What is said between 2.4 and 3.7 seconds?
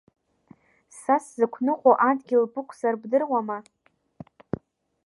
бықәзар, бдыруама?